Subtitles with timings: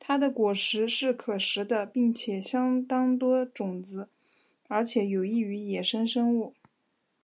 [0.00, 4.10] 它的果实是可食的并且相当多种子
[4.66, 6.56] 而且有益于野生生物。